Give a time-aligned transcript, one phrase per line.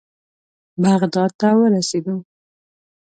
[0.81, 2.15] بغداد ته ورسېدو.